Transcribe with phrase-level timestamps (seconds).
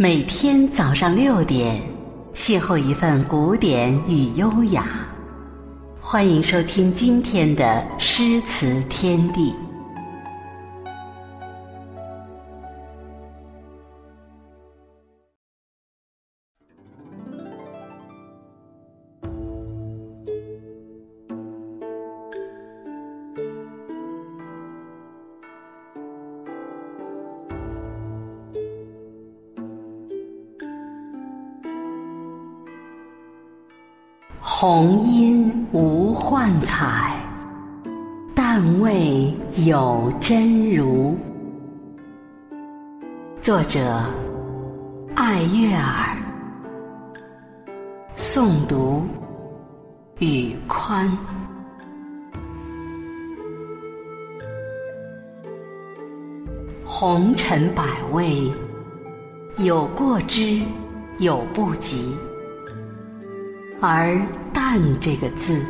[0.00, 1.82] 每天早上六点，
[2.32, 4.86] 邂逅一份古典与优雅。
[5.98, 9.52] 欢迎收听今天的诗词天地。
[34.60, 37.14] 红音无幻彩，
[38.34, 39.32] 但为
[39.68, 41.16] 有真如。
[43.40, 44.02] 作者：
[45.14, 46.18] 艾月儿。
[48.16, 49.06] 诵读：
[50.18, 51.08] 宇宽。
[56.84, 58.50] 红尘百味，
[59.58, 60.60] 有过之，
[61.18, 62.12] 有不及。
[63.80, 64.20] 而
[64.52, 65.64] “淡”这个字，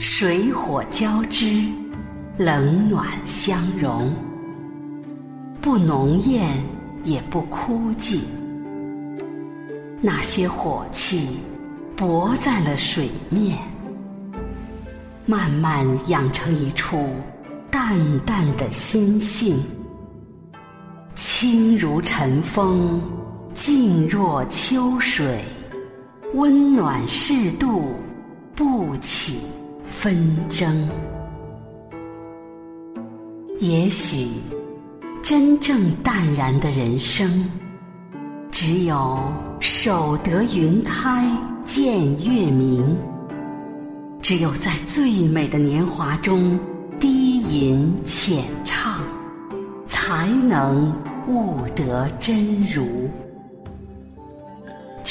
[0.00, 1.62] 水火交织，
[2.36, 4.12] 冷暖相融，
[5.60, 6.56] 不浓艳
[7.04, 8.22] 也不枯寂。
[10.00, 11.38] 那些火气
[11.96, 13.56] 薄在了水面，
[15.24, 17.10] 慢慢养成一处
[17.70, 19.62] 淡淡的心性，
[21.14, 23.00] 清如晨风，
[23.54, 25.44] 静若秋水。
[26.34, 27.94] 温暖适度，
[28.54, 29.40] 不起
[29.84, 30.88] 纷争。
[33.60, 34.28] 也许，
[35.22, 37.50] 真正淡然的人生，
[38.50, 39.20] 只有
[39.60, 41.30] 守得云开
[41.64, 42.96] 见月明。
[44.22, 46.58] 只有在最美的年华中
[46.98, 49.02] 低吟浅唱，
[49.86, 50.96] 才能
[51.28, 53.10] 悟得真如。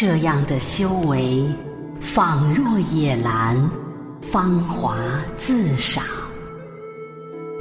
[0.00, 1.46] 这样的修为，
[2.00, 3.70] 仿若野兰，
[4.22, 4.96] 芳华
[5.36, 6.02] 自赏。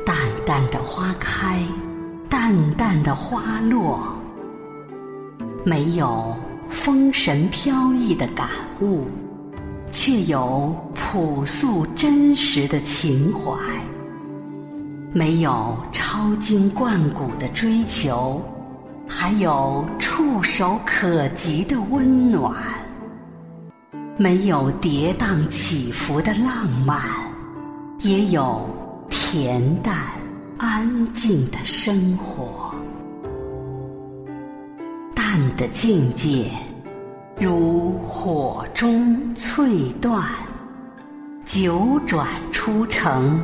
[0.06, 1.62] 淡淡的花开，
[2.30, 4.00] 淡淡的花落，
[5.66, 6.34] 没有
[6.70, 8.48] 风神飘逸的感
[8.80, 9.10] 悟，
[9.92, 13.52] 却有朴素真实的情怀；
[15.12, 18.42] 没有超经贯古的追求。
[19.12, 22.54] 还有触手可及的温暖，
[24.18, 27.02] 没有跌宕起伏的浪漫，
[28.02, 28.70] 也有
[29.10, 29.96] 恬淡
[30.60, 32.72] 安静的生活。
[35.16, 36.52] 淡的境界，
[37.40, 40.24] 如火中淬断，
[41.44, 43.42] 九转出成，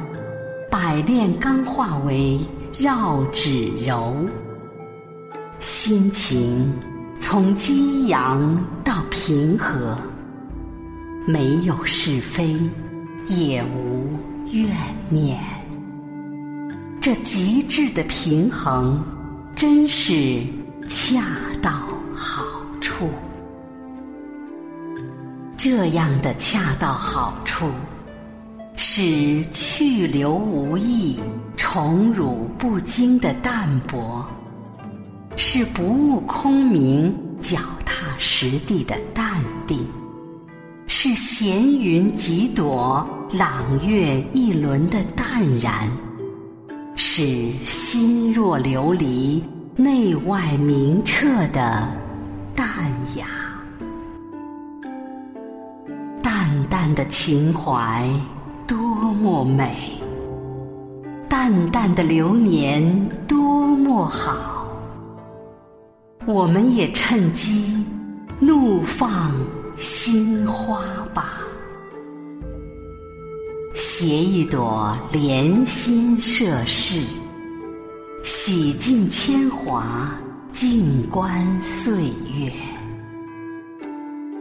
[0.70, 2.40] 百炼钢化为
[2.78, 4.14] 绕指柔。
[5.68, 6.72] 心情
[7.18, 9.98] 从激扬到平和，
[11.26, 12.56] 没有是非，
[13.26, 14.08] 也无
[14.52, 14.70] 怨
[15.10, 15.42] 念。
[17.02, 19.04] 这极致的平衡，
[19.56, 20.44] 真是
[20.88, 21.24] 恰
[21.64, 21.72] 到
[22.14, 22.46] 好
[22.80, 23.10] 处。
[25.58, 27.72] 这样的恰到好处，
[28.76, 31.20] 使去留无意、
[31.58, 34.24] 宠辱不惊的淡泊。
[35.38, 39.86] 是不悟空明、脚踏实地的淡定，
[40.88, 43.52] 是闲云几朵、朗
[43.86, 45.90] 月一轮的淡然，
[46.96, 49.42] 是心若琉璃、
[49.76, 51.88] 内外明澈的
[52.56, 52.68] 淡
[53.18, 53.26] 雅。
[56.22, 58.10] 淡淡的情怀
[58.66, 58.78] 多
[59.22, 60.00] 么美，
[61.28, 64.55] 淡淡的流年多么好。
[66.28, 67.86] 我们也趁机
[68.40, 69.32] 怒放
[69.78, 71.38] 心花吧，
[73.76, 77.00] 携一朵莲心摄事，
[78.24, 80.10] 洗尽铅华，
[80.52, 82.52] 静观岁月；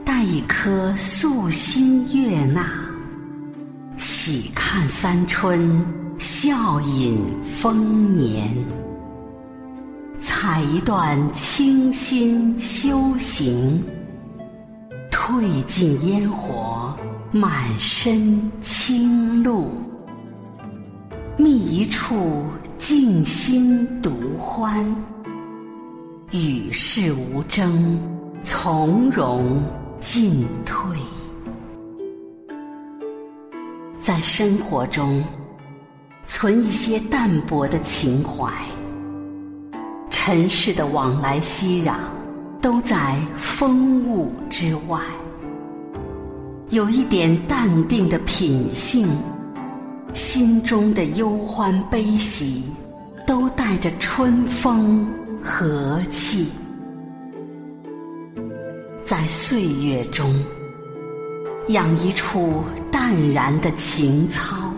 [0.06, 2.64] 带一颗素心悦纳，
[3.98, 5.84] 喜看三春，
[6.16, 8.83] 笑饮丰年。
[10.25, 13.85] 采一段清新修行，
[15.11, 16.97] 褪尽烟火，
[17.31, 19.67] 满身清露；
[21.37, 22.47] 觅一处
[22.79, 24.97] 静心独欢，
[26.31, 28.00] 与世无争，
[28.43, 29.62] 从容
[30.00, 30.97] 进退。
[33.99, 35.23] 在生活中，
[36.25, 38.50] 存一些淡泊的情怀。
[40.26, 41.97] 尘世的往来熙攘，
[42.62, 44.99] 都在风物之外。
[46.71, 49.06] 有一点淡定的品性，
[50.15, 52.65] 心中的忧欢悲喜，
[53.26, 55.06] 都带着春风
[55.43, 56.49] 和气。
[59.03, 60.43] 在岁月中，
[61.69, 64.73] 养一处淡然的情操，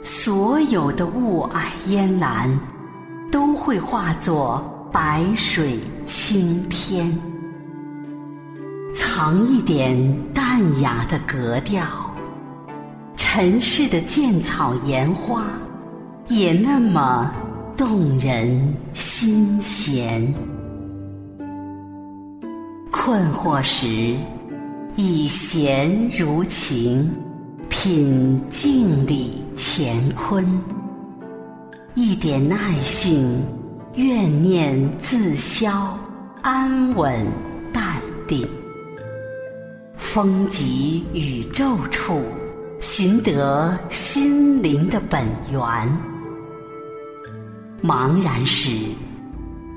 [0.00, 2.58] 所有的雾霭烟岚，
[3.30, 4.62] 都会化作
[4.92, 7.16] 白水青天。
[8.92, 9.96] 藏一点
[10.34, 11.84] 淡雅的格调，
[13.16, 15.44] 尘世的见草言花，
[16.28, 17.30] 也那么
[17.76, 20.34] 动人心弦。
[22.90, 24.16] 困惑时，
[24.96, 27.08] 以闲如情，
[27.68, 30.79] 品静里乾坤。
[31.94, 33.42] 一点耐性，
[33.94, 35.98] 怨念自消，
[36.40, 37.26] 安稳
[37.72, 38.46] 淡定。
[39.96, 42.22] 风急宇宙处，
[42.80, 45.60] 寻得心灵的本源。
[47.82, 48.70] 茫然时，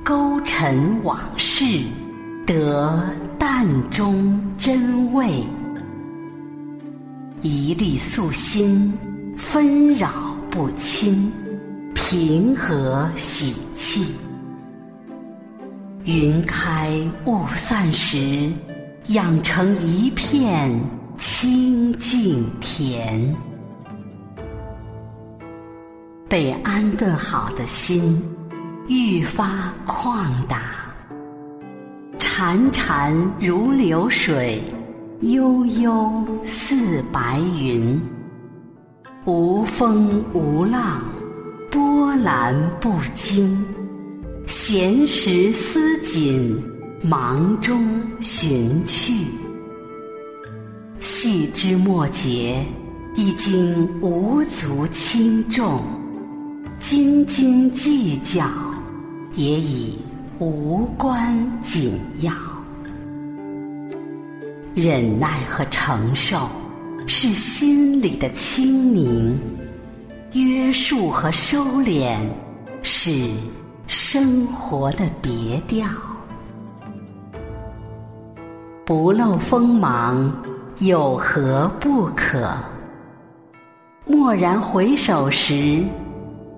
[0.04, 1.66] 勾陈往事。
[2.46, 3.02] 得
[3.40, 5.46] 淡中真味，
[7.42, 8.94] 一粒素心，
[9.38, 10.10] 纷扰
[10.50, 11.32] 不侵，
[12.14, 14.14] 平和喜气。
[16.06, 16.96] 云开
[17.26, 18.52] 雾散时，
[19.08, 20.80] 养成一片
[21.18, 23.36] 清净田。
[26.30, 28.24] 被安顿好的心，
[28.88, 30.62] 愈发旷达。
[32.20, 34.62] 潺潺如流水，
[35.22, 38.00] 悠悠似白云。
[39.26, 41.02] 无风无浪，
[42.24, 43.64] 澜不惊。
[44.48, 46.58] 闲时思锦，
[47.02, 49.14] 忙中寻趣。
[51.00, 52.66] 细枝末节，
[53.16, 55.82] 已经无足轻重；
[56.80, 58.46] 斤斤计较，
[59.36, 60.00] 也已。
[60.40, 62.34] 无关紧要，
[64.74, 66.50] 忍耐和承受
[67.08, 69.38] 是心里的清宁；
[70.34, 72.18] 约束和收敛
[72.82, 73.30] 是
[73.86, 75.88] 生活的别调。
[78.84, 80.36] 不露锋芒
[80.80, 82.52] 有何不可？
[84.08, 85.84] 蓦然回首时，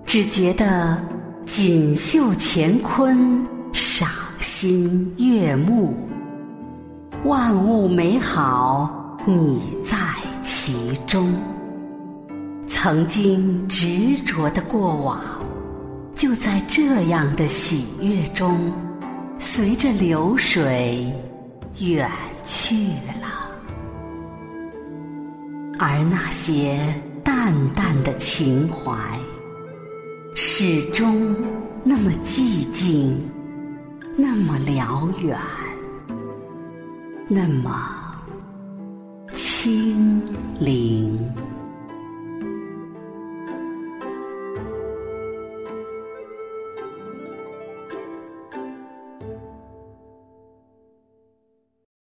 [0.05, 0.97] 只觉得
[1.45, 3.45] 锦绣乾坤。
[3.73, 4.07] 赏
[4.39, 5.97] 心悦目，
[7.25, 9.97] 万物美好，你在
[10.41, 11.29] 其中。
[12.85, 15.19] 曾经执着的过往，
[16.13, 18.71] 就在这样的喜悦中，
[19.39, 21.11] 随着流水
[21.79, 22.07] 远
[22.43, 22.75] 去
[23.19, 23.49] 了。
[25.79, 26.79] 而那些
[27.23, 28.95] 淡淡的情怀，
[30.35, 31.35] 始终
[31.83, 33.19] 那么寂静。
[34.15, 35.35] 那么辽远，
[37.27, 37.89] 那么
[39.33, 40.21] 清
[40.59, 41.19] 灵。